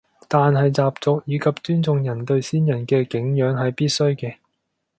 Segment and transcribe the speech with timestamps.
[0.27, 4.37] 但係習俗以及尊重人對先人嘅敬仰係必須嘅